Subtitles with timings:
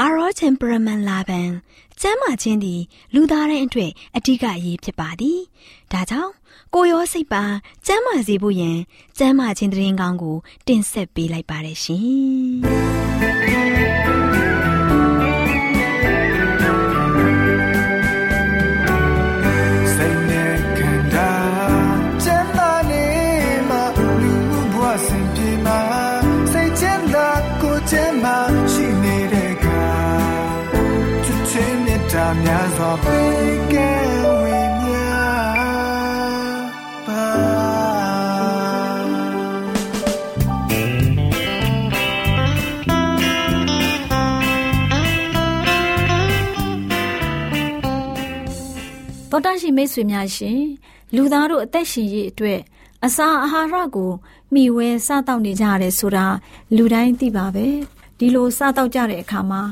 [0.00, 1.40] အာရော temperament လာပံ
[2.00, 2.80] ကျမ်းမာခြင်းသည်
[3.14, 5.38] လူသားတိုင်းအတွက်အထူးအရေးဖြစ်ပါသည်။
[5.92, 6.32] ဒါကြောင့်
[6.74, 7.44] ကိုရောစိတ်ပါ
[7.86, 8.78] ကျမ်းမာစေဖို့ယင်
[9.18, 14.12] ကျမ်းမာခြင်းတရင်ကောင်းကို တင်ဆက်ပေးလိုက်ပါတယ်ရှင်။
[49.34, 50.60] တောတရှိမိတ်ဆွေများရှင်
[51.14, 52.60] လူသားတို့အသက်ရှင်ရေးအတွက်
[53.04, 54.10] အစာအာဟာရကို
[54.54, 56.26] မျှဝဲစားတောက်နေကြရတယ်ဆိုတာ
[56.76, 57.66] လူတိုင်းသိပါပဲ
[58.18, 59.62] ဒီလိုစားတောက်ကြတဲ့အခါမှာ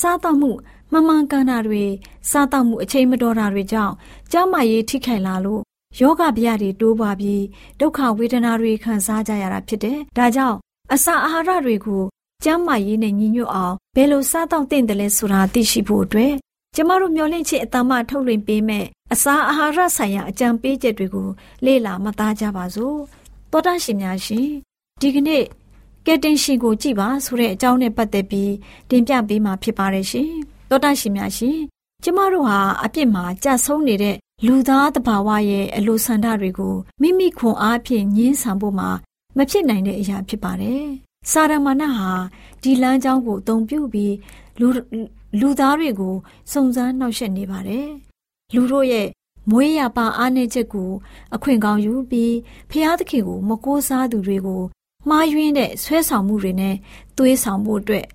[0.00, 0.50] စားတောက်မှု
[0.92, 1.84] မမှန်ကန်တာတွေ
[2.30, 3.94] စားတောက်မှုအချိန်မတော်တာတွေကြောင့်
[4.32, 5.62] ကြောက်မရေးထိခိုက်လာလို့
[6.00, 7.42] ယောဂဗျာတွေတိုးပွားပြီး
[7.80, 10.56] ဒုက္ခဝေဒနာတွေခံစားကြရတာဖြစ်တယ်။ဒါကြောင့်
[10.92, 12.02] အစာအာဟာရတွေကို
[12.44, 16.34] ကျန်းမာရေးနဲ့ညီညွတ်အောင်ဘယ်လိုစားတောက်သင့်တယ်လဲဆိုတာသိရှိဖို့အတွက်
[16.76, 21.28] ကျမတို့မျှဝင့်ခြင်းအတမထုတ်လွှင့်ပေးမဲ့ အစာအာဟာရဆိုင်ရာအကြံပေးချက်တွေကို
[21.64, 22.96] လေ့လာမှတ်သားကြပါစို့။
[23.50, 24.48] သောတာရှင်များရှင်
[25.00, 25.44] ဒီကနေ့
[26.06, 28.52] ကဲတင်ရှင်ကိုကြည်ပါဆိုတဲ့အကြောင်းနဲ့ပတ်သက်ပြီး
[28.90, 30.30] တင်ပြပေးမှာဖြစ်ပါတယ်ရှင်။
[30.70, 31.58] သောတာရှင်များရှင်
[32.02, 38.90] ကျမတို့ဟာအပြစ်မှာကြဆုံးနေတဲ့လူသားတဘာဝရဲ့အလိုဆန္ဒတွေကိုမိမိခွန်အားဖြင့်ညှင်းဆန်ဖို့မှာ
[39.36, 40.84] မဖြစ်နိုင်တဲ့အရာဖြစ်ပါတယ်။
[41.30, 42.10] စာရမဏဟာ
[42.62, 44.14] ဒီလမ်းကြောင်းကိုအသုံးပြုပြီး
[44.60, 44.68] လူ
[45.40, 46.14] လူသားတွေကို
[46.52, 47.88] စုံစမ်းနှောက်ယှက်နေပါတယ်။
[48.54, 49.08] လူတို့ရဲ့
[49.50, 50.90] မွေးရပါအားနည်းချက်ကို
[51.34, 52.34] အခွင့်ကောင်းယူပြီး
[52.70, 54.62] ဖျားသခင်ကိုမကိုးစားသူတွေကို
[55.08, 56.76] မှားယွင်းတဲ့ဆွဲဆောင်မှုတွေနဲ့
[57.16, 58.06] သွေးဆောင်မှုအတွက်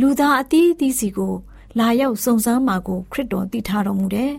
[0.00, 1.34] လူသားအသီးအသီးစီကို
[1.78, 4.32] လာရောက်စုံစမ်းမှာကိုခရစ်တော်တည်ထားတော်မူတယ်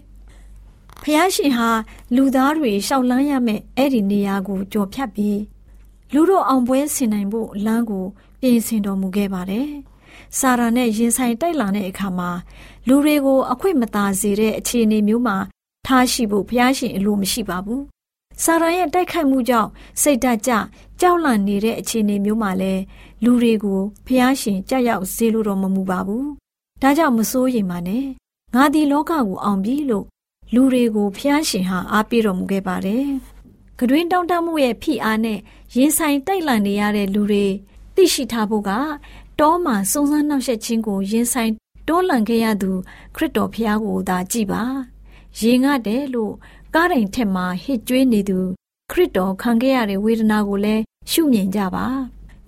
[1.01, 1.69] ။ဖျားရှင်ဟာ
[2.15, 5.39] လူသားတွေရှောက်လန်းရမယ့်အဲ့ဒီနေရာကိုကြော်ဖြတ်ပြီး
[6.13, 8.05] လူတို့အောင်ပွဲဆင်နိုင်ဖို့လမ်းကို
[8.41, 9.67] ပြင်ဆင်တော်မူခဲ့ပါတယ်။
[10.39, 12.29] စာရာနဲ့ရင်ဆိုင်တိုက်လာတဲ့အခါမှာ
[12.87, 15.37] လူတွေကိုအခွင့်မသာစေတဲ့အခြေအနေမျိုးမှာ
[15.85, 17.81] ထားရှိဖို့ဘုရားရှင်အလိုမရှိပါဘူး။
[18.43, 19.69] စာရာရဲ့တိုက်ခိုက်မှုကြောင့်
[20.01, 20.51] စိတ်ဓာတ်ကျ
[21.01, 22.73] ကြောက်လန့်နေတဲ့အခြေအနေမျိုးမှာလဲ
[23.23, 26.25] လူတွေကိုဘုရားရှင်ကြောက်ရောက်စေလိုတော်မမူပါဘူး။
[26.81, 28.05] ဒါကြောင့်မစိုးရိမ်ပါနဲ့။
[28.55, 30.05] ငါဒီလောကကိုအောင်ပြီလို့
[30.53, 33.05] လူတွေကိုဘုရားရှင်ဟာအားပေးတော်မူခဲ့ပါတယ်။
[33.79, 35.39] ကတွင်တောင်းတမှုရဲ့ဖိအားနဲ့
[35.75, 37.45] ရင်ဆိုင်တိုက်လန့်နေရတဲ့လူတွေ
[37.95, 38.71] သိရှိထားဖို့က
[39.39, 41.51] တောမှာစုံစမ်းနှောက်ယှက်ခြင်းကိုရင်ဆိုင်
[41.87, 42.71] တွန်းလှန်ခဲ့ရသူ
[43.15, 44.63] ခရစ်တော်ဖျားကိုသာကြည်ပါ
[45.39, 46.33] ရေငတ်တယ်လို့
[46.73, 48.39] ကားတိုင်ထက်မှာဟစ်ကြွေးနေသူ
[48.91, 51.85] ခရစ်တော်ခံခဲ့ရတဲ့ဝေဒနာကိုလည်းရှုမြင်ကြပါ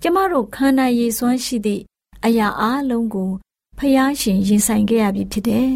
[0.02, 1.82] ကျမတို့ခန္ဓာရည်စွမ်းရှိသည့်
[2.24, 3.30] အရာအလုံးကို
[3.78, 5.70] ဖျားရှင်ရင်ဆိုင်ခဲ့ရပြီဖြစ်တယ်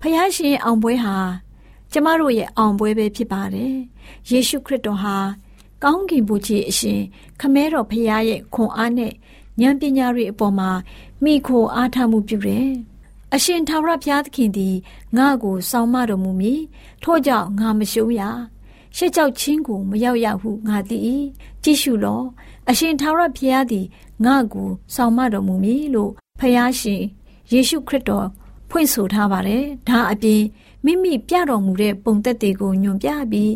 [0.00, 1.16] ဖျားရှင်အောင်ပွဲဟာ
[1.92, 3.74] ကျမတို့ရဲ့အောင်ပွဲပဲဖြစ်ပါတယ်
[4.30, 5.16] ယေရှုခရစ်တော်ဟာ
[5.82, 7.00] ကောင်းကင်ဘုရားအရှင်
[7.40, 9.12] ခမဲတော်ဖျားရဲ့ခွန်အားနဲ့
[9.62, 10.70] ဉာဏ်ပညာတွေအပေါ်မှာ
[11.24, 12.68] မိခိုအားထားမှုပြုတယ်။
[13.34, 14.76] အရှင်ထာဝရဘုရားသခင်သည်
[15.16, 16.60] ငါ့ကိုစောင့်မတော်မူမည်။
[17.02, 18.20] ထို့ကြောင့်ငါမရှုံးရ။
[18.96, 20.98] ရှက်ကြောက်ခြင်းကိုမရောက်ရဟုငါသိ၏။
[21.62, 22.24] ကြည့်ရှုလော့။
[22.70, 23.86] အရှင်ထာဝရဘုရားသည်
[24.24, 27.02] ငါ့ကိုစောင့်မတော်မူမည်လို့ဖျားရှင်
[27.52, 28.26] ယေရှုခရစ်တော်
[28.70, 30.42] ဖွင့်ဆိုထားပါတယ်။ဒါအပြင်
[30.84, 33.54] မိမိပြတော်မူတဲ့ပုံသက်တွေကိုညွန်ပြပြီး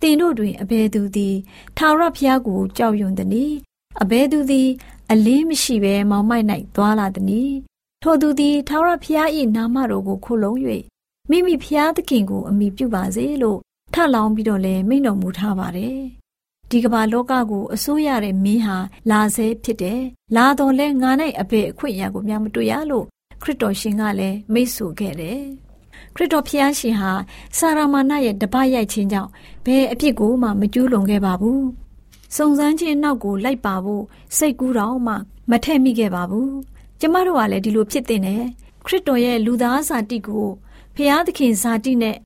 [0.00, 1.36] တင်တို့တွင်အဘယ်သူသည်
[1.76, 3.52] ထာဝရဘုရားကိုကြောက်ရွံ့သည်။
[4.02, 4.68] အဘယ်သူသည်
[5.12, 6.46] အလင်းမရှိဘဲမောင်မိုက်၌
[6.76, 7.52] သွားလာသည်။
[8.02, 10.52] ထိုသူသည်ထာဝရဘုရား၏နာမတော်ကိုခိုလုံ၍
[11.30, 13.58] မိမိဘုရားသခင်ကိုအမိပြုပါစေလို့
[13.94, 15.98] ထလောင်းပြီးတော့လည်းမိန့်တော်မူထားပါတယ်။
[16.70, 18.76] ဒီကမ္ဘာလောကကိုအစိုးရတဲ့မင်းဟာ
[19.10, 20.00] လာဆဲဖြစ်တယ်။
[20.36, 21.10] လာတော်လဲငါ၌
[21.40, 23.04] အဖေအခွင့်အရာကိုများမတွေ့ရလို့
[23.42, 25.40] ခရစ်တော်ရှင်ကလည်းမိတ်ဆိုခဲ့တယ်။
[26.14, 27.12] ခရစ်တော်ဖျားရှင်ဟာ
[27.58, 29.30] စာရမာနရဲ့တပရိုက်ခြင်းကြောင့်
[29.64, 31.60] ဘယ်အဖြစ်ကိုမှမကျူးလွန်ခဲ့ပါဘူး။
[32.36, 34.04] စုံစမ်းခြင်းနောက်ကိုလိုက်ပါဖို့
[34.36, 35.14] စိတ်ကူးတော့မှ
[35.50, 36.50] မထည့်မိခဲ့ပါဘူး။
[37.00, 38.42] ကျမတို့ကလည်းဒီလိုဖြစ်တဲ့နဲ့
[38.86, 40.46] ခရစ်တော်ရဲ့လူသားစာတိကို
[40.94, 42.16] ဖျားသခင်စာတိနဲ့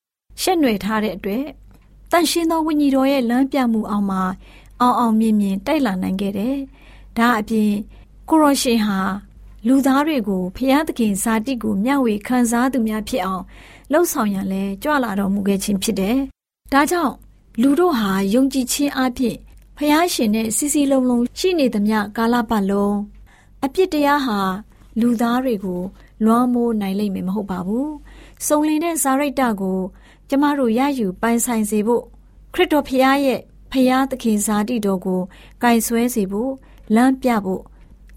[0.42, 1.44] ရှက်နွယ်ထားတဲ့အတွက်
[2.10, 4.22] တန်ရှင်းသောဝိညာဉ်တော်ရဲ့လမ်းပြမှုအောင်မှာ
[4.80, 6.56] အောင်အောင်မြင်မြင်တိုက်လာနိုင်ခဲ့တယ်။
[7.16, 7.70] ဒါအပြင်
[8.28, 8.98] ကိုရောရှင်ဟာ
[9.66, 13.44] လူသားတွေကိုဖျားသခင်ဇာတိကိုမျှဝေခံစားသူများဖြစ်အောင်
[13.92, 16.16] လှုပ်ဆောင်ရန်လဲကြွလာတော်မူခဲ့ခြင်းဖြစ်တယ်။
[16.72, 17.14] ဒါကြောင့်
[17.62, 19.36] လူတို့ဟာယုံကြည်ခြင်းအဖြစ်
[19.78, 22.96] ဖျားရှင်နဲ့စီစီလုံးလုံးရှိနေသမျှကာလပတ်လုံး
[23.64, 24.40] အပြစ်တရားဟာ
[25.00, 25.82] လူသားတွေကို
[26.24, 27.88] လွှမ်းမိုးနိုင်လိမ့်မယ်မဟုတ်ပါဘူး။
[28.46, 29.80] စုံလင်တဲ့ဇာရိတ္တကို
[30.28, 32.02] ကျမတို့ရယူပိုင်ဆိုင်စေဖို့
[32.54, 33.40] ခရစ်တော်ဖျားရဲ့
[33.72, 35.20] ဖျားသခင်ဇာတိတော်ကို
[35.62, 36.52] ကင်ဆွဲစေဖို့
[36.94, 37.62] လမ်းပြဖို့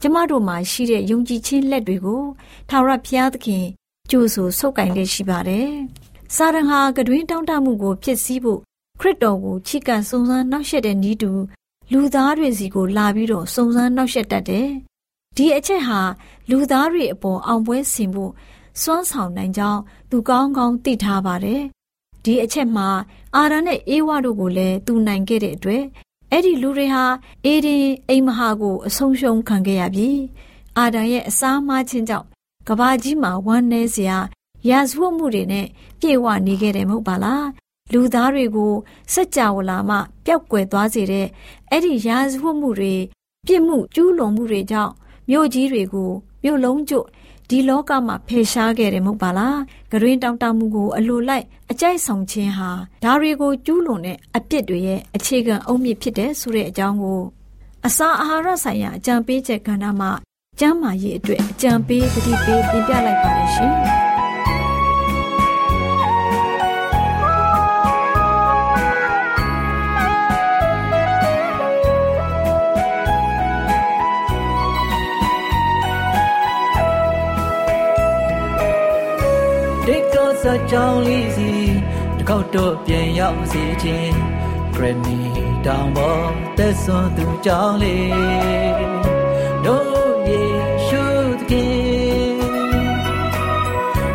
[0.01, 2.23] ကျမတို့မှာရှိတဲ့ယုံကြည်ခြင်းလက်တွေကို
[2.69, 3.65] ထာဝရဘုရားသခင်
[4.09, 5.69] ကြိုးဆိုဆုပ်ကင်လက်ရှိပါတယ်။
[6.35, 8.61] စာရန်ဟာကတွင်တောင်းတမှုကိုဖြစ်စည်းဖို့
[8.99, 11.31] ခရစ်တော်ကိုချီကန်စုံစမ်းနှောက်ယှက်တဲ့ဤသူ
[11.91, 14.67] လူသားတွေစီကိုလာပြီးတော့စုံစမ်းနှောက်ယှက်တတ်တယ်။
[15.35, 15.99] ဒီအချက်ဟာ
[16.49, 18.31] လူသားတွေအပေါ်အောင်ပွဲဆင်ဖို့
[18.81, 21.61] စွမ်းဆောင်နိုင်ကြောင်းသူကောင်းကောင်းသိထားပါတယ်။
[22.23, 22.87] ဒီအချက်မှာ
[23.35, 25.83] အာရန်နဲ့အေဝါတို့ကိုလည်းသူနိုင်ခဲ့တဲ့အတွက်
[26.31, 27.05] အဲ့ဒီလူတွေဟာ
[27.45, 30.09] အေဒင်အိမ်မဟာကိုအဆုံးရှုံးခံခဲ့ရပြီ
[30.77, 32.27] အာဒံရဲ့အစားမချင်းကြောင့်
[32.67, 34.17] ကဘာကြီးမှာဝမ်းနည်းစရာ
[34.69, 35.67] ရာဇဝတ်မှုတွေနဲ့
[35.99, 37.45] ပြေဝနေခဲ့တယ်မဟုတ်ပါလား
[37.93, 38.73] လူသားတွေကို
[39.13, 39.95] စัจ java လာမှ
[40.25, 41.27] ပျောက်ကွယ်သွားစေတဲ့
[41.71, 42.95] အဲ့ဒီရာဇဝတ်မှုတွေ
[43.47, 44.93] ပြစ်မှုကျူးလွန်မှုတွေကြောင့်
[45.29, 46.11] မြို့ကြီးတွေကို
[46.43, 47.07] မြို့လုံးကျွတ်
[47.49, 49.59] ဒီလောကမှာဖယ်ရှားခဲ့တယ်မဟုတ်ပါလား
[49.91, 52.69] ဂရင်းတောင်တမှုကိုအလိုလိုက်အကြိုက်ဆောင်ခြင်းဟာ
[53.03, 57.21] ဒါတွေကိုကျူးလွန်တဲ့အပြစ်တွေရဲ့အခြေခံအုတ်မြစ်ဖြစ်တဲ့ဆိုတဲ့အကြောင်းကို
[57.85, 60.11] အစာအာဟာရဆိုင်ရာအကြံပေးချက်ကဏ္ဍမှာ
[60.59, 64.06] ကျမ်းမာရေးအတွက်အကြံပေးသတိပေးပြင်ပြလိုက်ပါတယ်ရှင်
[80.47, 81.51] စာကြောင်းလေးစီ
[82.17, 84.17] တကောက်တော့ပြန်ရောက်စေခြင်း
[84.73, 85.19] ဂရနီ
[85.65, 86.27] တောင်ပေါ်
[86.57, 88.11] သက်စွန်သူကြောင်းလေး
[89.65, 90.41] တို့ယေ
[90.87, 91.03] ရှု
[91.39, 92.37] သခင်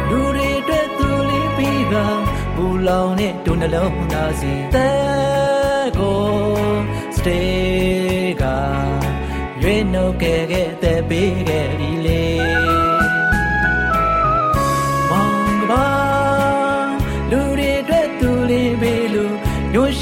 [0.08, 1.94] လူတွေအတွက်သူလေးပြီးက
[2.56, 6.22] ပူလောင်တဲ့ဒုနှလုံးသားစီတဲ့ကို
[7.16, 8.44] စတေးက
[9.62, 12.71] ရွေးနှုတ်ခဲ့ခဲ့တဲ့ပေးခဲ့ဒီလေး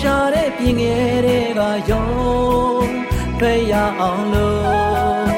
[0.01, 2.07] ရှာတဲ့ပြင်ငယ်တွေကယုံ
[3.41, 5.31] တွေ့ရအောင်လို့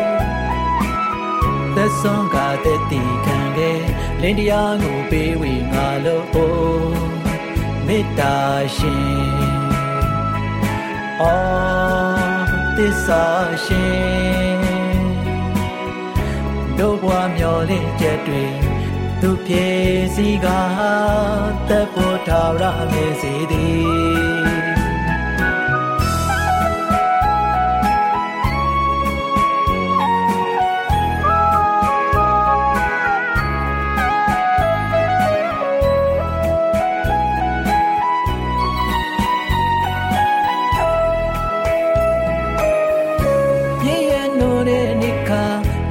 [1.77, 3.81] သက်ဆုံးကတဲ့တီခံခဲ့
[4.23, 6.27] လင်းတရားကိုပေးဝေငါလို့
[7.87, 8.37] မေတ္တာ
[8.77, 9.63] ရှင်
[11.23, 13.25] အော်သစ္စာ
[13.65, 14.61] ရှင်
[16.79, 18.72] တို့ဘဝမျော်လင့်ချက်တွေ
[19.25, 19.69] သူပြေ
[20.15, 20.47] စီက
[21.69, 24.53] တပ်ဖို့ထာဝရမေစီသည်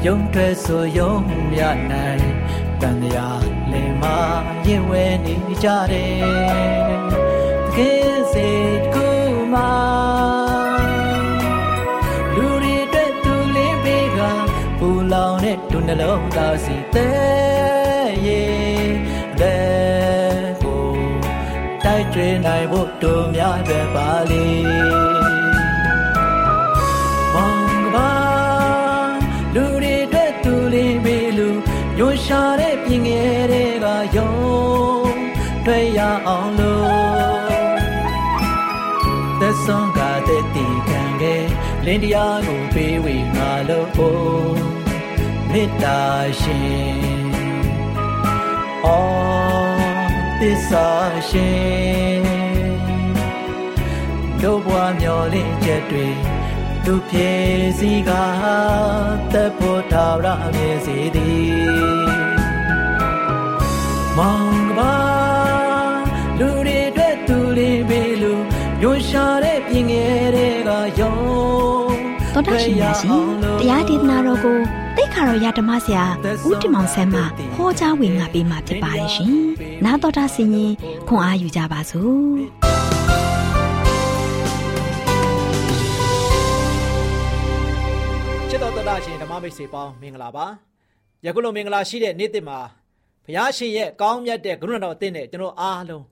[0.06, 1.14] ယုံထွက်ဆိုယုံ
[1.52, 2.11] မြနိုင်တန်ရာလင်မရင်
[4.92, 6.22] ဝဲနေကြတယ်
[7.66, 8.50] တကယ်စေ
[8.82, 9.08] တကူ
[9.54, 9.74] မှာ
[12.36, 14.20] လူတွေအတွက်သူလင်းပေးက
[14.80, 18.92] ပူလောင်တဲ့ဒုနှလုံးသားစီတဲ့ရဲ့
[19.40, 20.86] တဲ့ကို
[21.84, 25.11] တိုက်ကျွေးနိုင်ဖို့တို့များပဲပါလေမောင်ကပါလူ
[41.86, 43.90] လင်းတရားကိုပေးဝေငါလို့
[45.52, 46.02] မေတ္တာ
[46.42, 47.02] ရှင်
[48.86, 49.82] အော်
[50.40, 50.90] သစ္စာ
[51.30, 52.22] ရှင်
[54.42, 56.08] တို့ဘွားမျောလင့်ချက်တွေ
[56.86, 57.32] သူပြေ
[57.80, 58.12] စီက
[59.34, 62.12] တပ်ဖို့ထာဝရမြေစီသည်
[64.18, 65.51] မောင်ကပါ
[68.84, 70.70] ညွှန်ရှာတဲ့ပြင်ငယ်တွေက
[71.00, 71.14] ယုံ
[72.34, 73.24] တော်တော်ရှင်များရှင်
[73.60, 74.58] တရားဒေသနာတော်ကို
[74.98, 76.06] တိတ်ခါတော်ရဓမ္မဆရာ
[76.48, 77.22] ဦးတင်မောင်ဆန်းမှ
[77.56, 79.32] ဟောကြားဝင်ငါပေးมาဖြစ်ပါတယ်ရှင်။
[79.86, 80.74] နာတော်တာဆင်ရင်
[81.08, 82.38] ခွန်အားယူကြပါစို့။
[88.50, 90.46] ချစ်တော်တော်ရှင်ဓမ္မမိတ်ဆွေပေါင်းမင်္ဂလာပါ
[91.26, 92.60] ယခုလိုမင်္ဂလာရှိတဲ့နေ့တစ်မှာ
[93.26, 96.06] ဘုရားရှင်ရဲ့ကောင်းမြတ်တဲ့ကရုဏာတော်အသင်းနဲ့ကျွန်တော်အားလုံး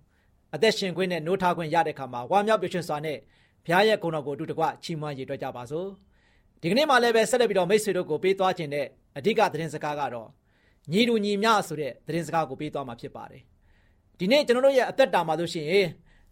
[0.55, 3.17] အသက်ရှင်ခွင့်နဲ့နိုးထားခွင့်ရတဲ့ခါမှာဝါမြောက်ပြည့်စုံစွာနဲ့
[3.65, 5.87] ဘုရားရဲ့ဂုဏ်တော်ကိုအတူတကွချီးမွမ်းရည်တွက်ကြပါစို့
[6.61, 8.85] ဒီကနေ့မှလည်းပဲဆက်လက်ပြီးတော့မိတ်ဆွေတို့ကိုပေးသွားခြင်းတဲ့
[9.17, 10.29] အဓိကသတင်းစကားကတော့
[10.91, 13.41] ညီတူညီမျှဆိုတဲ့သတင်းစကားကိုပေးသွားမှာဖြစ်ပါတယ်
[14.19, 15.87] ဒီနေ့ကျွန်တော်တို့ရဲ့အသက်တာမှာလို့ရှိရင်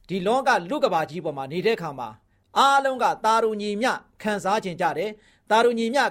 [0.10, 2.10] ဒီလောကလူကဘာကြီးပေါ်မှာနေတဲ့ခါမှာ
[2.58, 5.12] အားလုံးကတာရူညီမျှခံစားခြင်းကြတယ်
[5.52, 6.04] တာရူညီမျှ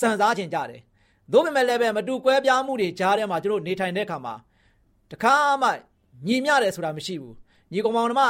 [0.00, 0.80] စံစားခြင်းကြတယ်
[1.32, 4.34] သို့ပေမဲ့လည်းပဲမတူကွဲပြားမှုတွေကြားထဲမှာကျွန်တော်နေထိုင်တဲ့ခါမှာ
[5.10, 5.68] တခါမှ
[6.26, 7.34] ညီမျှတယ်ဆိုတာမရှိဘူး
[7.72, 8.22] ညီကောင်မောင်နှမ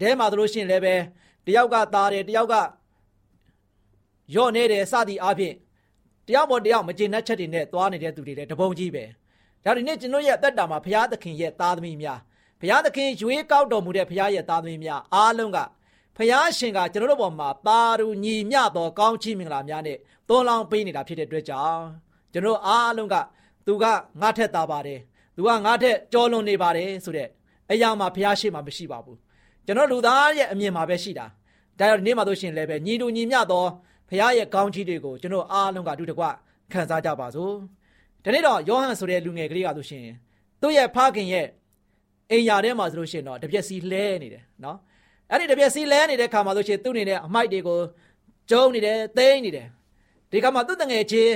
[0.00, 0.94] တဲမှာတို့လို့ရှိရင်လည်းပဲ
[1.46, 2.54] တယောက်ကသားတယ်တယောက်က
[4.34, 5.54] ရော့နေတယ်စသည်အားဖြင့်
[6.28, 9.04] တယောက်ပေါ်တယောက်မကျေနပ်ချက်တွေနဲ့သွားနေတဲ့သူတွေလည်းတပုံကြီးပဲ
[9.64, 12.18] ဒါဒီနေ့ကျွန်တော်ရဲ့အသက်တာမှာဘုရားသခင်ရဲ့သားသမီးများ
[12.60, 15.58] ဘုရားသခင်ရွေးကောက်တော်မူတဲ့ဘုရားရဲ့သားသမီးများအားလုံးက
[16.16, 19.98] ဖျားရှင်ကကျွန်တော်တို့ပေါ်မှာပါရူညီမျှသောကောင်းချီးမင်္ဂလာများနဲ့
[20.28, 21.82] သွန်လောင်းပေးနေတာဖြစ်တဲ့အတွက်ကြောင့်
[22.32, 23.16] ကျွန်တော်အားလုံးက
[23.66, 23.84] သူက
[24.20, 25.00] ငါထက်သားပါတယ်
[25.36, 27.28] သူကငါထက်ကြောလွန်နေပါတယ်ဆိုတဲ့
[27.70, 29.18] အရာမှာဖျားရှင်မှာမရှိပါဘူး
[29.66, 31.26] ကျွန်တော်လူသားရဲ့အမြင်မှာပဲရှိတာ
[31.78, 33.64] ဒါကြောင့်ဒီနေ့မှာဆိုရှင်လည်းပဲညီတူညီမျှသော
[34.08, 36.24] ဖျားရဲ့ကောင်းချီးတွေကိုကျွန်တော်အားလုံးကအတူတကွ
[36.72, 37.52] ခံစားကြပါစို့
[38.24, 40.04] ဒီနေ့တော့ယောဟန်ဆိုတဲ့လူငယ်ကလေးကဆိုရှင်
[40.60, 41.46] သူ့ရဲ့ဖခင်ရဲ့
[42.30, 44.78] အိမ်ယာထဲမှာဆိုလို့ရှိရင်တော့တပြက်စီလဲနေတယ်နော်
[45.30, 47.78] အဲ့ဒီတပြက်စီလဲနေတဲ့ခါမှာဆိုရှင်သူ့အနေနဲ့အမိုက်တွေကို
[48.50, 49.66] ကျုံနေတယ်သိမ်းနေတယ်
[50.30, 51.34] ဒီခါမှာသူ့တငယ်ချင်း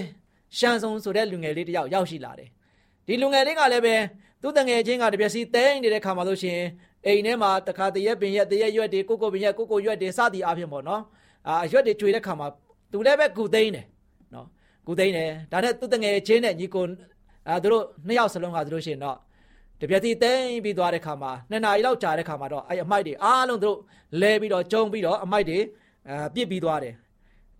[0.58, 2.48] ရှန်ဆုံဆိုတဲ့လူငယ်လေးတယောက်ရောက်ရှိလာတယ်
[3.06, 3.94] ဒီလူငယ်လေးကလည်းပဲ
[4.42, 6.60] သူ့တငယ်ချင်းကတပြက်စီသိမ်းနေတဲ့ခါမှာဆိုရှင်
[7.06, 11.02] အိမ်ထဲမှာတခါတရက်ပင်ရက်တရက်ရွက်တွေကိုကိုပင်ရက်ကိုကိုရွက်တွေစသည်အားဖြင့်ပေါ့နော်
[11.48, 12.46] အာရွက်တွေကျွေတဲ့ခါမှာ
[12.92, 13.86] သူလည်းပဲဂူသိမ်းတယ်
[14.34, 14.46] နော်
[14.86, 16.84] ဂူသိမ်းတယ်ဒါနဲ့သူ့တငယ်ချင်းနဲ့ညီကို
[17.48, 19.16] အာသူတို့နှစ်ယောက်စလုံးကသူတို့ရှင်တော့
[19.80, 23.78] တပြက်စီသိမ်းပြီးသွားတဲ့ခါမှာနှစ်နာရီလောက်ကြာတဲ့ခါမှာတော့အဲ့အမိုက်တွေအားလုံးသူတို့
[24.20, 25.58] လဲပြီးတော့ကျုံပြီးတော့အမိုက်တွေ
[26.08, 26.94] အာပြစ်ပြီးသွားတယ်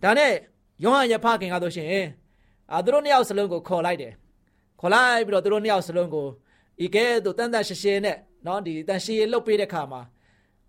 [0.03, 0.33] ဒါနဲ့
[0.85, 1.89] ယောဟန်ရဖခင်ကဆိုရှင်
[2.73, 4.13] အာသူတို့နှစ်ယောက်စလုံးကိုခေါ်လိုက်တယ်
[4.81, 6.27] ခေါ်လိုက်ပြီးတော့သူတို့နှစ်ယောက်စလုံးကို
[6.85, 8.17] ဤကဲသို့တန်တန်ရှင်းရှင်းနဲ့
[8.47, 10.01] နော်ဒီတန်ရှင်းလှုပ်ပေးတဲ့ခါမှာ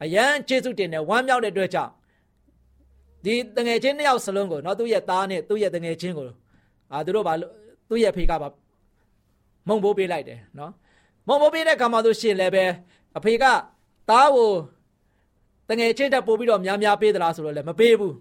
[0.04, 1.92] အယံကျေးဇူးတင်တယ်ဝမ်းမြောက်တဲ့အတွက်ကြောင့်
[3.26, 6.28] ဒီတငယ်ချင်းနှစ်ယောက်စလုံးကိုနော်သူ့ရဲ့သားနဲ့သူ့ရဲ့တငယ်ချင်းကို
[6.92, 7.34] အာသူတို့ဘာ
[7.90, 8.48] သူ့ရဲ့ဖေကပါ
[9.68, 10.72] မုံဘိုးပေးလိုက်တယ်နော်
[11.28, 12.66] မုံဘိုးပေးတဲ့ခါမှာဆိုရှင်လည်းပဲ
[13.18, 13.46] အဖေက
[14.10, 14.52] သားကို
[15.70, 18.16] တငယ်ချင်းတက်ပို့ပြီးတော့များများပေးသလားဆိုတော့လည်းမပေးဘူး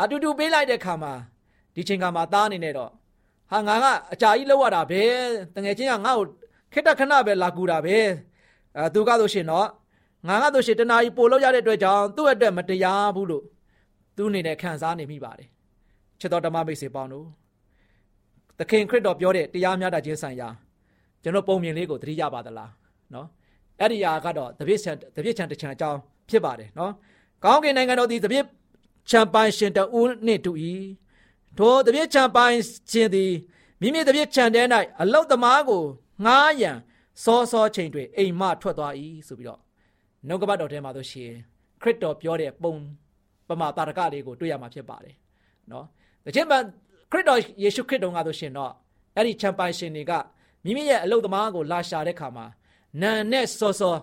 [0.00, 1.12] အတူတူပေးလိုက်တဲ့ခါမှာ
[1.74, 2.90] ဒီချိန်ခါမှာသားအနေနဲ့တော့
[3.50, 5.02] ဟာငါကအကြာကြီးလောက်ရတာပဲ
[5.54, 6.26] တငယ်ချင်းကငါ့ကို
[6.74, 7.96] ခက်တခဏပဲလာကူတာပဲ
[8.76, 9.68] အဲသူကဆိုရှင်တော့
[10.28, 13.44] ငါကဆိုရှင်တနာကြီးပို့လောက်ရတဲ့အတွက်ကြောင့်သူ့အတွက်မတရားဘူးလို့
[14.16, 15.48] သူအနေနဲ့ခံစားနေမိပါတယ်
[16.20, 17.26] ချစ်တော်ဓမ္မမိတ်ဆွေပေါင်းတို့
[18.58, 20.48] သခင်ခရစ်တော်ပြောတဲ့တရားများတာခြင်းဆိုင်ရာ
[21.22, 22.70] ကျွန်တော်ပုံမြင်လေးကိုသတိရပါသလား
[23.14, 23.26] နော်
[23.80, 25.98] အဲ့ဒီဟာကတော့တပြည့်ချံတပြည့်ချံတချံအကြောင်း
[26.30, 26.92] ဖြစ်ပါတယ်နော်
[27.44, 28.44] ကောင်းကင်နိုင်ငံတော်ဒီတပြည့်
[29.10, 30.52] ချံပိုင်ရှင်တူနှင့်တူ၏
[31.58, 32.56] ထိုတပြည့်ချံပိုင်
[32.92, 33.32] ရှင်သည်
[33.80, 34.66] မိမိတပြည့်ချံတဲ့၌
[35.00, 35.84] အလုတ်သမားကို
[36.24, 36.76] ငားရန်
[37.24, 38.92] စောစောချိန်တွေအိမ်မထွက်သွား၏
[39.28, 39.60] ဆိုပြီးတော့
[40.28, 41.30] နှုတ်ကပတ်တော်ထဲမှာဆိုရှင်
[41.82, 42.74] ခရစ်တော်ပြောတဲ့ပုံ
[43.48, 45.16] ပမာတာရကလေးကိုတွေ့ရမှာဖြစ်ပါတယ်
[45.70, 45.84] နော်။
[46.24, 46.56] ဒါချင်းမှ
[47.10, 48.72] ခရစ်တော်ယေရှုခရစ်တော်ကဆိုရှင်တော့
[49.16, 50.12] အဲ့ဒီချမ်ပိုင်ရှင်တွေက
[50.64, 52.46] မိမိရဲ့အလုတ်သမားကိုလာရှာတဲ့ခါမှာ
[53.00, 53.96] နန်နဲ့စောစော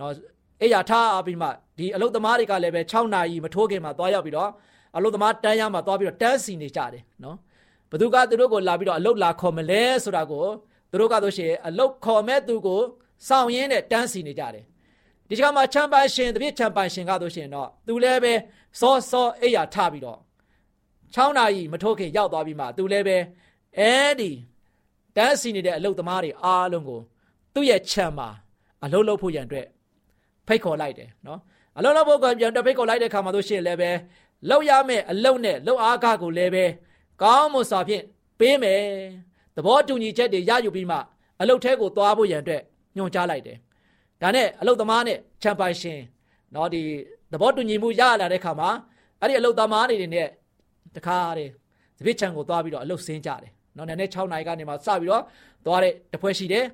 [0.00, 0.12] နော်
[0.60, 1.48] အဲ့ရထားပြီးမှ
[1.78, 4.50] ဒီအလုတ်သမားတွေကလည်းပဲ6နာရီမထိုးခင်မှာသွားရောက်ပြီးတော့
[4.96, 7.36] အလုတ်သမားတန်းရမှာသွားပြီးတော့တန်းစီနေကြတယ်နော်
[7.90, 10.46] ဘသူကသူတို့ကိုလာပြီးတော့အလုတ်လာခေါ်မလဲဆိုတာကို
[10.90, 12.80] သူတို့ကဆိုရှင်အလုတ်ခေါ်မဲ့သူကို
[13.28, 14.64] စောင့်ရင်းနဲ့တန်းစီနေကြတယ်
[15.28, 18.34] ဒီချိန်မှာချမ်ပိုင်ရှင်တပြည့်ချမ်ပိုင်ရှင်ကဆိုရှင်တော့သူလည်းပဲ
[18.80, 20.18] စောစောအိယာထပြီးတော့
[21.14, 23.16] 6နာရီမထိုးခင်ရောက်သွားပြီးမှသူလည်းပဲ
[23.78, 24.30] အဲဒီ
[25.16, 27.00] တန်းစီနေတဲ့အလုတ်သမားတွေအားလုံးကို
[27.54, 28.28] သူ့ရဲ့ခြံမှာ
[28.84, 29.66] အလုတ်လုပ်ဖို့ရန်အတွက်
[30.48, 31.40] ဖိတ်ခေါ်လိုက်တယ်နော်
[31.78, 33.90] အလုတ်လုပ်ဖို့ရန်အတွက်ဖိတ်ခေါ်လိုက်တဲ့ခါမှာတို့ရှိရင်လည်းပဲ
[34.50, 36.64] လောက်ရမယ့်အလုတ်နဲ့လောက်အားကားကိုလည်းပဲ
[37.22, 38.02] ကောင်းမွန်စွာဖြင့်
[38.38, 39.27] ပေးမယ်တ
[39.58, 40.96] သဘောတူညီချက်တွေရယူပြီးမှ
[41.40, 42.62] အလုတ်ထဲကိုသွားဖို့ရန်အတွက်
[42.96, 43.56] ညွှန်ကြားလိုက်တယ်
[44.20, 45.98] ဒါနဲ့အလုတ်သမားနဲ့ချန်ပိုင်ရှင်
[46.54, 46.82] နော်ဒီ
[47.32, 48.70] သဘောတူညီမှုရလာတဲ့ခါမှာ
[49.20, 50.28] အဲ့ဒီအလုတ်သမားတွေနဲ့
[50.96, 51.52] တခါတည်း
[51.98, 55.22] သပစ်ချံကိုသွားပြီးတော့အလုတ်ဆင်းကြတယ်နော်နည်းနည်း6နာရီကနေမှစပြီးတော့
[55.66, 56.64] သွားတဲ့တပွဲရှိတယ်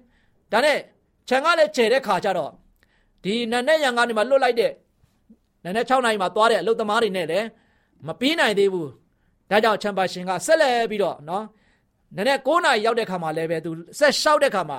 [0.52, 0.78] ဒါနဲ့
[1.28, 2.50] ခြံကလည်းကျဲတဲ့ခါကျတော့
[3.24, 4.72] ဒီနန်းနဲ့ရံကနေမှလွတ်လိုက်တဲ့
[5.64, 7.46] နန်းနဲ့6နာရီမှသွားတဲ့အလုတ်သမားတွေနဲ့လည်း
[8.06, 8.90] မပြီးနိုင်သေးဘူး
[9.50, 11.44] ဒါကြောင့်ချမ်ပါရှင်ကဆက်လက်ပြီးတော့နော်
[12.16, 14.78] နည်းနည်း9နာရီရောက်တဲ့ခါမှာလည်းပဲသူဆက်လျှောက်တဲ့ခါမှာ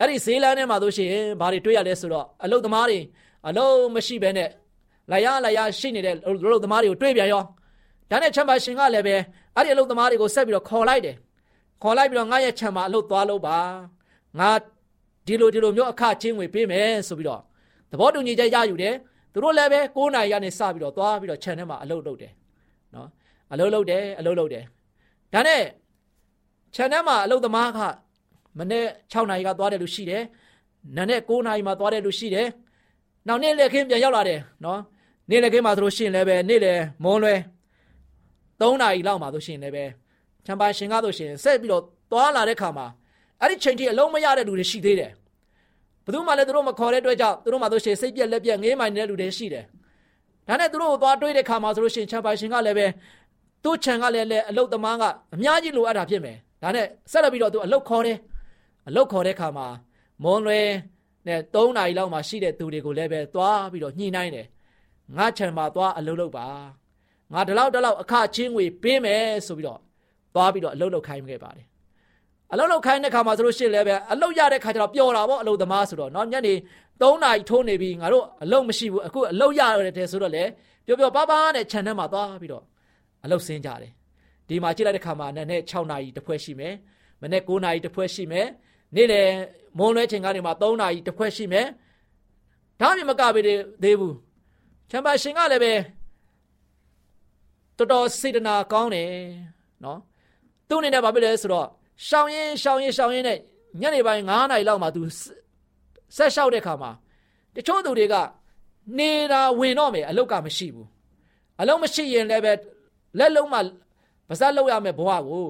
[0.00, 2.98] အဲ့ဒီဈေးလမ်းထဲမှာဆိုရှင်ဘာတွေတွေ့ရလဲဆိုတော့အလုတ်သမားတွေ
[3.48, 4.48] အလုံးမရှိဘဲနဲ့
[5.12, 7.42] လာရလာရရှိနေတဲ့အလုတ်သမားတွေကိုတွေ့ပြန်ရော
[8.10, 9.16] ဒါနဲ့ချမ်ပါရှင်ကလည်းပဲ
[9.56, 11.16] အဲ့ဒီအလုတ်သမားတွေကိုဆက်ပြီးတော့ခေါ်လိုက်တယ်
[11.82, 13.58] ခေါ်လိုက်ပြီးတော့ငါရဲ့ခြံမှာအလုပ်သွားလို့ပါ
[14.38, 14.50] ငါ
[15.26, 17.40] ဒီလိုဒီလိုမျိုးအခချင်းငွေပေးမယ်ဆိုပြီးတော့
[17.90, 18.94] သဘောတူညီချက်ရယူတယ်
[19.32, 22.32] သူတို့လည်းပဲ9နာရီကနေစပြီးတော့သွားပြီးတော့ခြံထဲမှာအလုပ်လုပ်တယ်
[22.94, 23.08] နော်
[23.52, 24.64] အလုပ်လုပ်တယ်အလုပ်လုပ်တယ်
[25.32, 25.62] ဒါနဲ့
[26.74, 27.78] ခြံထဲမှာအလုပ်သမားက
[28.58, 30.22] မနေ့6နာရီကသွားတယ်လို့ရှိတယ်
[30.96, 32.46] နာနဲ့9နာရီမှသွားတယ်လို့ရှိတယ်
[33.28, 34.80] နောက်နေ့လက်ခင်းပြန်ရောက်လာတယ်နော်
[35.30, 37.34] နေ့လက်ခင်းမှာသူတို့ရှင်လည်းပဲနေ့လေမွန်းလွဲ
[38.60, 39.84] 3နာရီလောက်မှာသူရှင်လည်းပဲ
[40.46, 42.86] ချမ်ပါရှင်ကားဆိုရှင်ဆက်ပြီးတော့သွားလာတဲ့ခါမှာ
[43.40, 45.12] အဲ့ဒီချိန်ထိအလုံးမရတဲ့လူတွေရှိသေးတယ်
[46.04, 49.64] ဘယ်သူမှလည်းသူတို့မခေါ်တဲ့အတွက်ကြောင့်သူတို့မှဆိုရှင်စိတ်ပြက်လက်ပြက်ငေးမိုင်နေတဲ့လူတွေရှိတယ်
[50.48, 52.86] ဒါနဲ့သူတို့ကိုသွားတွေးတဲ့ခါမှာဆိုလို့ရှင်ချမ်ပါရှင်ကလည်းပဲ
[53.64, 55.02] သူ့ခြံကလည်းလည်းအလုတ်သမားက
[55.34, 58.17] အများကြီးလိုအပ်တာဖြစ်မယ် ဒါနဲ့ဆက်လက်ပြီးတော့သူအလုတ်ခေါ်တယ်
[58.87, 59.67] အလုတ်ခေါ်တဲ့ခါမှာ
[60.23, 60.67] မွန်လွယ်
[61.27, 64.47] နဲ့3နာရီလောက်မှရှိတဲ့သူတွေကိုလည်းပဲသွားပြီးတော့ညှိနှိုင်းတယ်
[65.17, 66.47] ငါခြံမှာသွားအလုတ်လုပ်ပါ
[67.33, 69.79] ငါဒီလောက်ဒီလောက်အခချင်းငွေပေးမယ်ဆိုပြီးတော့
[70.35, 71.65] သွားပြီးတော့အလုပ်လုပ်ခိုင်းခဲ့ပါတယ်
[72.53, 76.53] အလုပ်လုပ်ခိုင်းတဲ့ခါမှာဆိုလို့ရှိရင်လည်းပဲအလုပ်ရတဲ့ခါကျတော့ပျော်တာပေါ့အလုပ်သမားဆိုတော့เนาะညနေ
[77.01, 80.43] 3နာရီထိုးနေပြီငါတို့အလုပ်မရှိဘူးအခုအလုပ်ရရတယ်ဆိုတော့လေ
[80.85, 82.63] ပျော်ပျော်ပါးပါးနဲ့ခြံထဲမှာသွားပြီးတော့
[83.23, 83.91] အလုပ်ဆင်းကြတယ်
[84.48, 86.74] ဒီမှာကြည့်လိုက်တဲ့ခါမှာနည်းနည်း6နာရီတစ်ဖွဲ့ရှိမယ်
[87.22, 88.46] မနေ့9နာရီတစ်ဖွဲ့ရှိမယ်
[88.94, 89.22] နေ့လေ
[89.78, 91.66] မွန်လွဲချိန်ကနေမှ3နာရီတစ်ဖွဲ့ရှိမယ်
[92.80, 93.40] ဒါမှမကပဲ
[93.82, 94.16] သေးဘူး
[94.90, 95.72] ချမ်ပါရှင်ကလည်းပဲ
[97.76, 99.10] တော်တော်စေတနာကောင်းတယ်
[99.84, 99.98] နော်
[100.68, 101.68] သူ့အနေနဲ့ဘာဖြစ်လဲဆိုတော့
[102.06, 103.38] ရှောင်းရင်ရှောင်းရင်ရှောင်းရင်နဲ့
[103.80, 105.02] ညနေပိုင်း9နာရီလောက်မှသူ
[106.16, 106.90] ဆက်လျှောက်တဲ့ခါမှာ
[107.54, 108.14] တချို့သူတွေက
[108.98, 110.88] နေတာဝင်တော့မယ်အလုတ်ကမရှိဘူး
[111.60, 112.52] အလုတ်မရှိရင်လည်းပဲ
[113.18, 113.58] လက်လုံးမှ
[114.28, 115.46] ပါဇက်လောက်ရမယ်ဘဝကို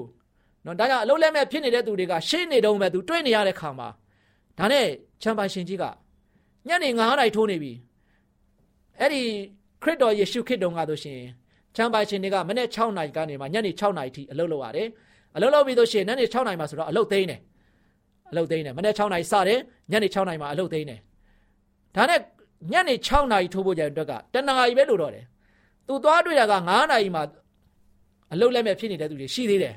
[0.64, 3.88] နော်ဒါကြောင့်အလုတ်လက်မဲ့ဖြစ်နေတဲ့သူတွေကရှင်းနေတုံးပဲသူတွေ့နေရတဲ့ခါမှာ
[4.58, 4.86] ဒါနဲ့
[5.22, 5.84] ချမ်ပိုင်ရှင်ကြီးက
[6.68, 7.72] ညနေ9နာရီထိုးနေပြီ
[9.00, 9.22] အဲ့ဒီ
[9.82, 11.20] ခရစ်တော်ယေရှုခရစ်တော်ကဆိုရှင်
[11.76, 14.88] ချမ်းပိုင်ရှင်တွေကမနေ့6နာရီကနေမှညနေ6နာရီထိအလုပ်လုပ်ရတယ်
[15.36, 17.40] အလုပ်လုပ်ပြီးလို့ရှိရင်ညနေ6နာရီမှာဆိုတော့အလုပ်သိမ်းတယ်
[18.30, 19.58] အလုပ်သိမ်းတယ်မနေ့6နာရီစတယ်
[19.92, 21.00] ညနေ6နာရီမှာအလုပ်သိမ်းတယ်
[21.96, 22.20] ဒါနဲ့
[22.72, 25.24] ညနေ6နာရီထိုးဖို့ကြတဲ့အတွက်ကတနာရီပဲလို့တော့တယ်
[25.88, 27.22] သူသွားတွေ့တာက9နာရီမှာ
[28.32, 29.74] အလုပ်လက်မဲ့ဖြစ်နေတဲ့သူတွေရှိသေးတယ်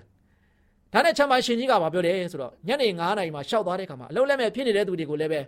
[0.94, 5.42] ဒါနဲ့ချမ်းပိုင်ရှင်ကြီးကဘာပြောလဲဆိုတော့ညနေ9နာရီမှာရှောက်သွားတဲ့ခါမှာအလုပ်လက်မဲ့ဖြစ်နေတဲ့သူတွေကိုလည်းပဲ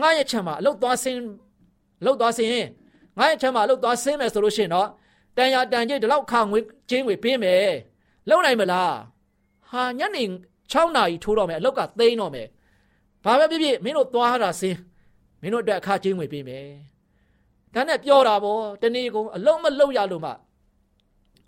[0.00, 1.18] ငါရဲ့ချမ်းမှာအလုပ်သွားဆင်း
[2.00, 2.68] အလုပ်သွားဆင်းရင်
[3.18, 4.88] ငါရဲ့ချမ်းမှာအလုပ်သွားဆင်းမယ်ဆိုလို့ရှိရင်တော့
[5.36, 7.68] တန်ရတန်ကြီးဒီလောက်ခါငွေကျင်းငွေပေးမယ်
[8.28, 8.94] လုံနိုင်မလား
[9.70, 10.22] ဟာညနေ
[10.72, 12.46] 6နာရီထိုးတော့မယ်အလောက်ကသိမ်းတော့မယ်
[13.24, 14.78] ဘာပဲဖြစ်ဖြစ်မင်းတို့သွားတာစင်း
[15.40, 16.66] မင်းတို့အတွက်အခကျင်းငွေပေးမယ်
[17.74, 20.30] ဒါနဲ့ပြောတာဗောတနေ့ကုန်အလုံးမလုံရလို့မှ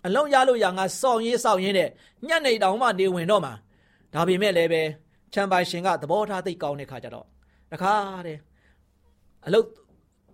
[0.07, 1.89] အလုံးရလို့ရငါစောင့်ရေးစောင့်ရင်းနဲ့
[2.27, 3.53] ညနေတောင်မှနေဝင်တော့မှာ
[4.13, 4.81] ဒါပေမဲ့လည်းပဲ
[5.33, 7.25] ချမ်ပိုင်ရှင်ကသဘောထားသိကောင်းတဲ့ခါကျတော့
[7.71, 7.93] တခါ
[8.27, 8.37] တဲ့
[9.45, 9.65] အလုတ်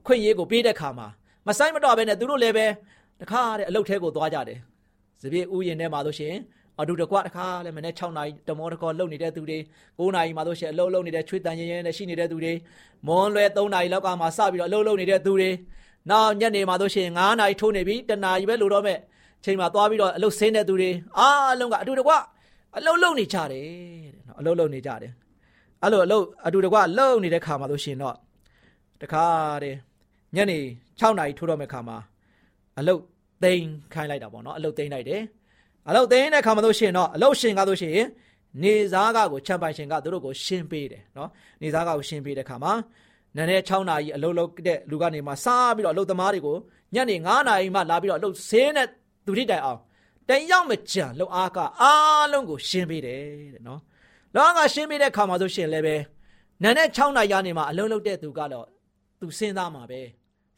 [0.06, 1.08] ခွင့်ရေးကိုပေးတဲ့ခါမှာ
[1.48, 2.66] မဆိုင်မတော့ဘဲနဲ့သူတို့လည်းပဲ
[3.22, 4.60] တခါတဲ့အလုတ်ထဲကိုသွားကြတယ်
[5.22, 6.42] စပြည့်ဥယျာဉ်ထဲမှာလို့ရှိရင်
[6.82, 9.60] အတူတကွတခါလည်းမနေ့6နာရီတမောတကောလုံနေတဲ့သူတွေ
[10.00, 12.54] 9နာရီမှာလို့ရှိရင်အလုတ်လုံနေတဲ့ချွေးတန်ရင်ရင်နဲ့ရှိနေတဲ့သူတွေ
[13.08, 15.50] မွန်လွဲ3နာရီလောက်ကမှစပြီးတော့အလုတ်လုံနေတဲ့သူတွေ
[16.10, 18.98] နောက်ညနေမှာလို့ရှိရင်9နာရီထိုးနေပြီတနာရီပဲလိုတော့မဲ့
[19.44, 22.14] ချိန်မှာသွားပြီးတော့အလုတ်ဆင်းတဲ့သူတွေအားလုံးကအတူတကွ
[22.78, 23.66] အလုတ်လုံနေကြတယ်
[24.14, 25.12] တဲ့နော်အလုတ်လုံနေကြတယ်
[25.84, 28.16] အဲ့လိုအလုတ်အတူတကွလုံနေတဲ့ခါမှာလို့ရှိရင်တော့
[29.02, 29.26] တခါ
[29.64, 29.76] တဲ့
[30.36, 30.60] ညနေ
[31.00, 31.98] 6နာရီထိုးတော့မဲ့ခါမှာ
[32.80, 33.02] အလုတ်
[33.44, 35.22] သိမ်းခိုင်းလိုက်တာပေါ့နော်အလုတ်သိမ်းလိုက်တယ်
[35.90, 38.08] အလုတ်သိမ်းတဲ့ခါမှာလို့ရှိရင်တော့အလုတ်ရှင်ကားလို့ရှိရင်
[38.64, 41.30] နေစားကကိုချမ်ပိုင်ရှင်ကသူတို့ကိုရှင်းပေးတယ်နော်
[41.62, 42.74] နေစားကကိုရှင်းပေးတဲ့ခါမှာ
[43.36, 46.58] နန်းနဲ့6နာရီအလုတ်လုပ်တဲ့လူကနေမှစားပြီးတော့အလုတ်သမားတွေကို
[46.96, 48.88] ညနေ9နာရီမှလာပြီးတော့အလုတ်ဆင်းတဲ့
[49.26, 49.80] သူထိတိုင်အောင်
[50.30, 53.22] တန်ရောက်မကြံလုံအားကအားလုံးကိုရှင်းပေးတယ်
[53.54, 53.80] တဲ့နော်
[54.36, 55.96] လောကရှင်းပေးတဲ့ခါမှာဆိုရှင်လည်းပဲ
[56.64, 58.68] နန်းနဲ့6နာရီကနေမှအလုတ်လုပ်တဲ့သူကတော့
[59.20, 60.02] သူစဉ်းစားမှာပဲ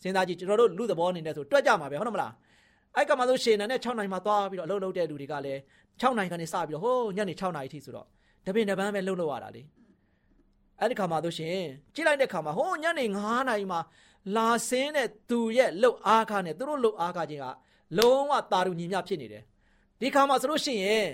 [0.01, 2.33] စဉ်းစားကြည့်ကျွန်တော်တို့လူသဘောအနေနဲ့ဆိုတွက်ကြမှာပဲဟုတ်တယ်မလား
[2.95, 5.59] အဲ့ကမှဆိုရှင်နဲ့6နိုင်မှသွားပြီးတော့အလုပ်လုပ်တဲ့လူတွေကလည်း
[6.01, 8.07] 6နိုင်ကနေစပြီးတော့ဟိုးညနေ6နိုင်အထိဆိုတော့
[8.45, 9.61] တပင်တပန်းပဲလှုပ်လို့ရတာလေ
[10.79, 11.57] အဲ့ဒီခါမှဆိုရှင်
[11.95, 13.77] ကြည့်လိုက်တဲ့ခါမှာဟိုးညနေ9နိုင်မှ
[14.35, 17.45] လာဆင်းတဲ့သူရဲ့လှုပ်အားခါနဲ့သူတို့လှုပ်အားခါချင်းက
[17.97, 19.43] လုံးဝတာရူညီမျှဖြစ်နေတယ်
[19.99, 21.07] ဒီခါမှဆိုလို့ရှိရင်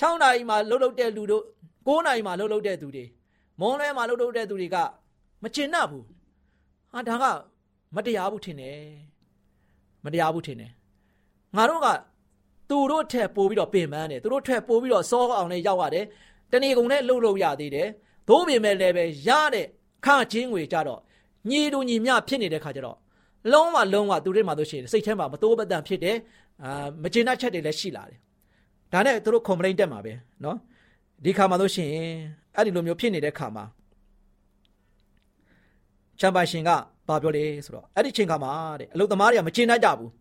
[0.00, 1.44] 6နိုင်မှလှုပ်လှုပ်တဲ့လူတို့
[1.86, 3.04] 9နာရီမှလှုပ်လှုပ်တဲ့သူတွေ
[3.60, 4.76] မွန်လဲမှလှုပ်လှုပ်တဲ့သူတွေက
[5.42, 6.06] မကျင်납ဘူး
[6.92, 7.24] ဟာဒါက
[7.96, 8.80] မတရားဘူးထင်တယ်
[10.04, 10.72] မတရားဘူးထင်တယ်
[11.56, 11.88] ငါတို့က
[12.70, 16.04] သူတို့ထက်ပိုပြီးတော့ပင်ပန်းတယ်သူတို့ထက်ပိုပြီးတော့စောအောင်နဲ့ရောက်ရတယ်
[16.52, 17.88] တဏီကုံနဲ့လှုပ်လှုပ်ရသေးတယ်
[18.28, 19.66] သို့ပေမဲ့လည်းပဲရတဲ့
[20.06, 21.00] ခချင်းငွေကြတော့
[21.50, 22.96] ညီတူညီမျှဖြစ်နေတဲ့ခါကျတော့
[23.53, 26.17] လုံးဝလုံးဝသူတို့မှတို့ရှိတယ်စိတ်ထဲမှာမတိုးပတန်ဖြစ်တယ်
[26.63, 28.19] အာမကျေနပ်ချက်တွေလည်းရှိလာတယ်
[28.93, 30.57] ဒါနဲ့သူတို့ complaint တက်မှာပဲเนาะ
[31.23, 32.11] ဒီခါမှာတို့ရှိရင်
[32.55, 33.63] အဲ့ဒီလိုမျိုးဖြစ်နေတဲ့ခါမှာ
[36.19, 36.69] ချမ်ပိုင်ရှင်က
[37.07, 40.11] ဘာပြောလဲဆိုတော့အဲ့ဒီချိန်ခါမှာတဲ့အလုသမားတွေကမကျေနပ်ကြဘူး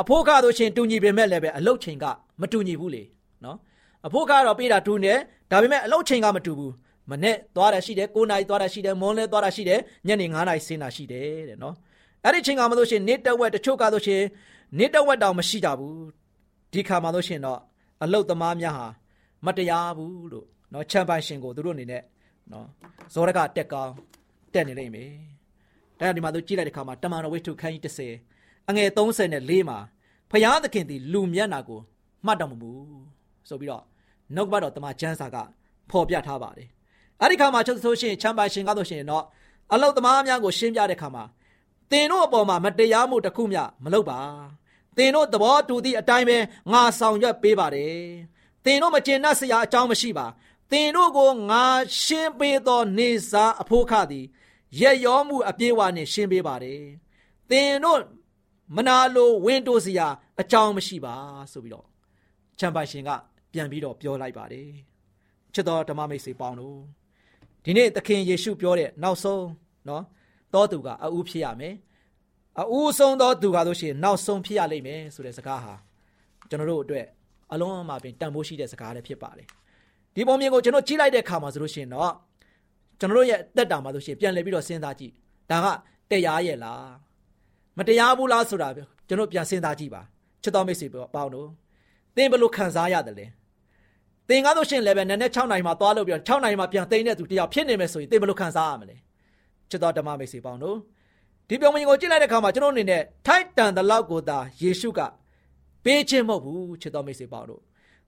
[0.00, 2.04] အဖိုးကတော့ရှင်တူညီပေမဲ့လည်းပဲအလုချိန်က
[2.40, 3.02] မတူညီဘူးလေ
[3.44, 3.56] နော်
[4.06, 5.14] အဖိုးကတော့ပေးတာတူနေ
[5.50, 6.72] ဒါပေမဲ့အလုချိန်ကမတူဘူး
[7.10, 11.74] မနဲ့သွားတာရှိတယ်9နာရီသွားတာရှိတယ်မွန်းလဲသွားတာရှိတယ်ညနေ9နာရီဆင်းတာရှိတယ်တဲ့နော်
[12.23, 14.21] အဲ့ဒီချိန်ကမှလို့ရှင်နေတဝက်တချို့ကလို့ရှင်
[14.79, 16.03] နေတဝက်တောင်မရှိကြဘူး
[16.73, 17.59] ဒီခါမှလို့ရှင်တော့
[18.03, 18.87] အလုသမားများဟာ
[19.45, 22.03] မတရားဘူးလို့နော်ချမ်ပိုင်ရှင်ကိုသူတို့အနေနဲ့
[22.51, 22.67] နော်
[23.13, 23.91] ဇောရကတက်ကောင်း
[24.53, 25.11] တက်နေလိမ့်မယ်
[25.99, 27.83] ဒါဒီမှာသူကြည့်လိုက်တဲ့ခါမှာတမန်တော်ဝိတ္ထုခန်းကြီး
[28.27, 29.77] 30အငယ်34မှာ
[30.31, 31.79] ဖယားသခင်သည်လူမျက်နာကို
[32.25, 32.71] မှတ်တော်မမူ
[33.49, 33.83] ဆိုပြီးတော့
[34.35, 35.37] နှုတ်ကပတ်တော်တမန်ကျမ်းစာက
[35.89, 36.67] ဖော်ပြထားပါတယ်
[37.19, 39.23] အဲ့ဒီခါမှာချက်ဆိုရှင်ချမ်းပါရှင်ကားလို့ရှင်တော့
[39.73, 41.23] အလုတ်သမားများကိုရှင်းပြတဲ့ခါမှာ
[41.91, 44.19] သင်တို့အပေါ်မှာမတရားမှုတစ်ခုမျှမလုပ်ပါ
[44.97, 46.37] သင်တို့သဘောတူသည့်အတိုင်းပဲ
[46.71, 47.97] ငါဆောင်ရွက်ပေးပါတယ်
[48.65, 50.25] သင်တို့မကျေနပ်စရာအကြောင်းမရှိပါ
[50.71, 51.63] သင်တို့ကိုငါ
[52.01, 54.25] ရှင်းပေးသောနေစာအဖို့ခသည်
[54.79, 56.81] ရက်ရောမှုအပြေးဝနှင့်ရှင်းပေးပါတယ်။
[57.49, 57.99] သင်တို့
[58.75, 60.07] မနာလိုဝင်းတိုးစရာ
[60.41, 61.15] အကြောင်းမရှိပါ
[61.51, 61.85] ဆိုပြီးတော့
[62.59, 63.09] ချမ်ပိုင်ရှင်က
[63.53, 64.69] ပြန်ပြီးတော့ပြောလိုက်ပါတယ်။
[65.53, 66.77] ချစ်တော်ဓမ္မမိတ်ဆွေပေါင်းတို့
[67.63, 69.45] ဒီနေ့သခင်ယေရှုပြောတဲ့နောက်ဆုံး
[69.87, 70.09] နော်တော
[70.71, 71.75] သူကအူးဖြစ်ရမယ်။
[72.71, 75.73] အူးဆုံးသောသူကဆိုရှင်နောက်ဆုံးဖြစ်ရလိမ့်မယ်ဆိုတဲ့စကားဟာ
[76.49, 77.05] ကျွန်တော်တို့အတွက်
[77.53, 79.47] အလုံးအမပင်တန်ဖိုးရှိတဲ့စကားလည်းဖြစ်ပါတယ်။
[80.15, 82.13] ဒီပုံမြင်ကိုကျွန်တော်ကြည့်လိုက်တဲ့အခါမှာဆိုလို့ရှိရင်တော့
[82.99, 85.11] ကျွန်တော်တို့ရဲ့အသက်တာမှာဆိုရှင်ပြန်လည်ပြီးတော့စဉ်းစားကြည့်
[85.51, 85.67] ဒါက
[86.11, 86.85] တရားရဲ့လား
[87.77, 88.67] မတရားဘူးလားဆိုတာ
[89.07, 90.01] ကျွန်တော်ပြန်စဉ်းစားကြည့်ပါ
[90.43, 91.47] ချစ်တော်မိတ်ဆွေပေါင်းတို့
[92.15, 93.25] သင်ဘယ်လိုခံစားရတယ်လဲ
[94.29, 98.95] သင်ကားလို့ရှင်လည်းပဲနည်းနည်း6နိုင်မှာသွားလို့ပြီးတော့6နိုင်မှာပြန်သိတဲ့သူတယောက်ဖြစ်နေမယ်ဆိုရင်သင်ဘယ်လိုခံစားရမလဲ
[99.73, 100.77] ချစ်တော်ဓမ္မမိတ်ဆွေပေါင်းတို့
[101.47, 104.99] ဒီပြုံးဝင်ကိုကြည့်လိုက်တဲ့အခါမှာကျွန်တော်အနေနဲ့ထိုက်တန်တဲ့လောက်ကိုသာယေရှုက
[105.83, 107.61] ပေးခြင်းမဟုတ်ဘူးချစ်တော်မိတ်ဆွေပေါင်းတို့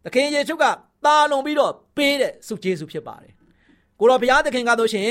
[0.03, 0.63] သခင်ယေရှုက
[1.05, 3.33] တာလွန်ပြီးတော့ပေးတဲ့ဆုကျေးဇူးဖြစ်ပါတယ်
[3.99, 5.09] ကိုတော်ဘုရားသခင်ကားလို့ရှင်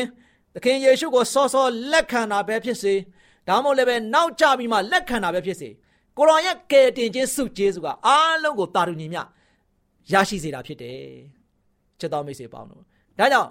[0.54, 2.94] သခင်ယေရှုကိုစောစောလက်ခံတာပဲဖြစ်စေ
[3.48, 5.68] ဒါမှမဟုတ်လည်းပဲနောက်ကျပြီးမှလက်ခံတာပဲဖြစ်စေ
[6.16, 9.22] ကိုတော်ရဲ့ကယ်တင်ခြင်းစုကျေးဇူးကအားလုံးကိုတာတူညီမျှ
[10.12, 10.98] ရရှိစေတာဖြစ်တယ်
[12.00, 12.82] ချက်တော်မိတ်ဆွေပေါင်းတို့
[13.18, 13.50] ဒါကြောင့်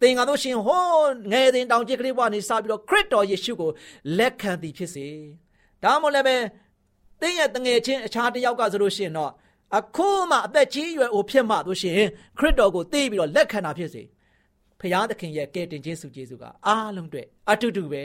[0.00, 0.82] သင်္ကာတို့ရှင်ဟော
[1.32, 3.70] ငယ်တင်တောင်จิตကလေးဘဝနေစပြီးတော့ခရစ်တော်ယေရှုကို
[4.18, 5.06] လက်ခံသည်ဖြစ်စေ
[5.82, 6.36] ဒါမှမဟုတ်လည်းပဲ
[7.20, 9.32] သင်ရဲ့တငယ်ချင်းအခြားတစ်ယောက်ကဆိုလို့ရှိရင်တော့
[9.78, 11.94] အခုမှအသက်ကြီးရွယ်အိုဖြစ်မှတို့ရှင်
[12.38, 14.02] ခရစ်တော်ကိုသိပြီးတော့လက်ခံတာဖြစ်စေ
[14.80, 18.04] ဖရာသခင်ရဲ့ကယ်တင်ခြင်းစုကျေးဇူးကအားလုံးအတွက်အတူတူပဲ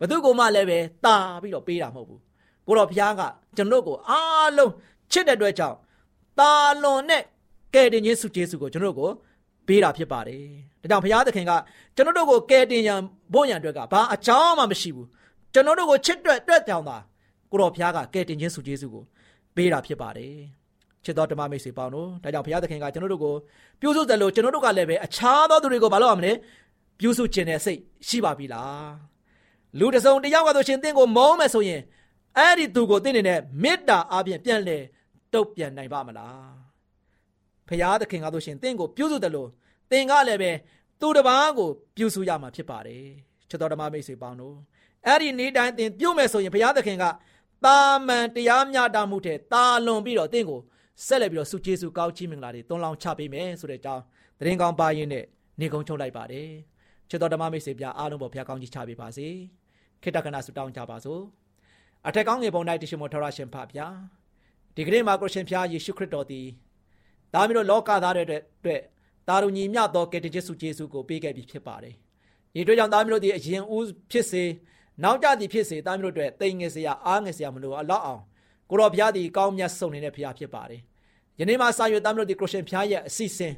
[0.00, 2.20] ဘသူကမှလည်းပဲတာပြီးတော့ပေးတာမဟုတ်ဘူး
[2.66, 3.20] ကိုတော်ဖရာက
[3.56, 4.72] ကျွန်တော်ကိုအားလုံး
[5.12, 5.76] ချစ်တဲ့အတွက်ကြောင့်
[6.38, 7.22] တာလွန်နဲ့
[7.74, 9.10] ကယ်တင်ခြင်းစုကျေးဇူးကိုကျွန်တော်ကို
[9.66, 10.42] ပေးတာဖြစ်ပါတယ်
[10.82, 11.52] ဒါကြောင့်ဘုရားသခင်က
[11.96, 13.00] ကျွန်တော်တို့ကိုကယ်တင်ရန်
[13.32, 15.08] ဖို့ရန်အတွက်ကဘာအကြောင်းမှမရှိဘူး
[15.52, 16.96] ကျွန်တော်တို့ကိုချစ်တဲ့အတွက်ကြောင့်သာ
[17.50, 19.04] ကိုတော်ဘုရားကကယ်တင်ခြင်းစုကျေးဇူးကို
[19.56, 20.34] ပေးတာဖြစ်ပါတယ်
[21.04, 23.34] ချစ်တော်ဓမ္မမိတ်ဆွေပေါင်းတို့ဒါကြောင့်ဘုရားသခင်ကကျွန်တော်တို့ကို
[23.80, 26.32] ပြုစုတယ်လို့ကျွန်တော်တို့ကလည်းပဲအခြားသောသူတွေကိုမလုပ်ရမလဲ
[27.00, 28.90] ပြုစုခြင်းနဲ့စိတ်ရှိပါပြီလား
[29.78, 31.80] လူတစ်စုံတစ်ယောက်ကဆိုရှင်တင့်ကိုမုန်းမယ်ဆိုရင်
[32.38, 34.78] အဲ့ဒီသူကိုတင့်နေနဲ့မေတ္တာအပြင်ပြန်လဲ
[35.32, 36.63] တုတ်ပြန်နိုင်ပါမလား
[37.68, 39.48] ဘုရားသခင်ကဆိုရှင်တင့်ကိုပြုစုတယ်လို့
[39.90, 40.52] သင်ကလည်းပဲ
[41.00, 43.04] သူတစ်ပါးကိုပြုစုရမှာဖြစ်ပါတယ်
[43.48, 44.56] ချစ်တော်ဓမ္မမိတ်ဆွေပေါင်းတို့
[45.06, 47.04] အဲ့ဒီနေ့တိုင်းသင်ပြုမယ်ဆိုရင်ဘုရားသခင်က
[47.64, 50.60] တာမန်တရားမျှတမှုတဲ့တာလွန်ပြီးတော့တင့်ကို
[51.06, 54.02] ဆက်လက်ပြီးတော့ဆုကျေးဇူးကောင်းချီးမင်္ဂလာတွေသွန်လောင်းချပေးမယ်ဆိုတဲ့အကြောင်း
[54.38, 55.24] သတင်းကောင်းပါရင်းနဲ့
[55.60, 56.48] နေကုန်းချုပ်လိုက်ပါတယ်
[57.08, 59.28] ချစ်တော်ဓမ္မမိတ်ဆွေပြအားလုံးပေါ်ဘုရားကောင်းကြီးချပေးပါစေ
[60.02, 61.22] ခေတ္တခဏဆုတောင်းကြပါစို့
[62.06, 63.86] အထက်ကောင်းငယ်ပုံ၌တရှိမောထရရှင်ဖဗျာ
[64.76, 66.46] ဒီကနေ့မှာကိုရှင်ဖျားယေရှုခရစ်တော်သည်
[67.34, 68.80] ဒါမျိုးလောကသားတွေအတွက်
[69.28, 71.94] တာရုံညီမြသောကယ်တင်ခြင်းဆုကျေးဇူးကိုပေးခဲ့ပြီးဖြစ်ပါတယ်
[72.54, 74.44] ဒီအတွက်ကြောင့်သားမျိုးတို့ဒီအရင်ဦးဖြစ်စေ
[75.02, 78.22] နောက်ကြသည်ဖြစ်စေသားမျိုးတို့အတွက်တိမ်ငယ်စရာအားငယ်စရာမလိုအလောက်အောင်
[78.70, 80.80] ကိုတော်ဘုရားသည်ကောင်းမြတ်ဆုံးနေတဲ့ဘုရားဖြစ်ပါတယ်။
[81.40, 83.54] ယနေ့မှစာရွက်သားမျိုးတို့ဒီကရရှင်ဘုရားရဲ့အစီအစဉ်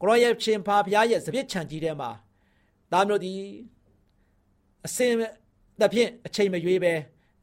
[0.00, 2.10] ကိုရောရဲ့ရှင်ဖာဘုရားရဲ့စပြစ်ချံကြီးထဲမှာ
[2.92, 3.42] သားမျိုးတို့ဒီ
[4.86, 5.12] အစင်
[5.80, 6.92] သဖြင့်အချိန်မရွေးပဲ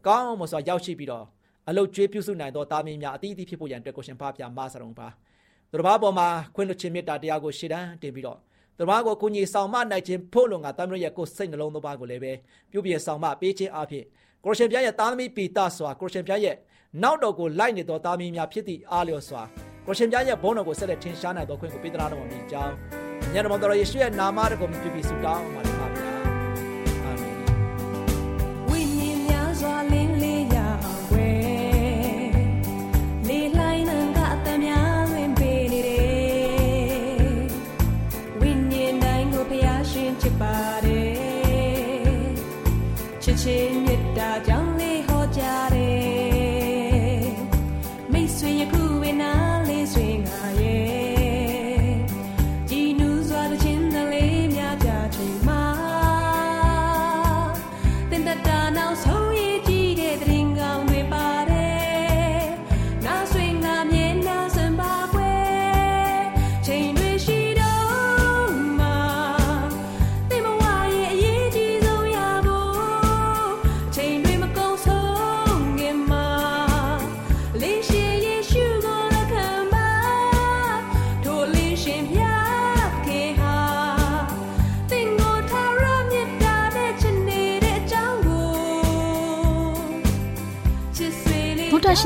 [0.08, 1.26] ကောင်းမစွာရောက်ရှိပြီးတော့
[1.70, 5.08] အလုတ်ကျွေးပြုစုနိုင်သောသားမင်းများအသီးသီးဖြစ်ဖို့ရန်အတွက်ကိုရှင်ဖာဘုရားမဆရုံပါ။
[5.72, 8.38] သူတော်ဘာပေါ်မှာခွင့်လွှတ်ခြင်းမေတ္တာတရားကိုရှေ့တန်းတင်ပြီးတော့
[8.78, 12.34] သူတော်ဘာကိုကိုကြီးဆောင်မနိုင်ခြင်းဖို့လုံကသားမျိုးရဲ့ကိုယ်စိတ်နှလုံးသားကိုလည်းပဲ
[12.72, 14.04] ပြုပြဆောင်မပေးခြင်းအဖြစ်
[14.46, 16.56] ကိုရှင်ဘုရားရဲ့သားသမီးပီတာစွာကိုရှင်ဘုရားရဲ့
[17.04, 19.42] နောက်တော်ကိုလိုက်နေသောသားမီးများဖြစ်သည့်အားလျော်စွာ
[19.86, 22.74] ကိုရှင်ပြရဲ့ဘုန်းတော်ကိုဆက်လက်ထင်ရှားနိုင်သောခွင့်ကိုပေးသနာတော်မူကြောင်း
[23.34, 25.67] ညတော်တော်ယေရှုရဲ့နာမတော်ကိုမြည်ပြီးဆုတောင်းပါ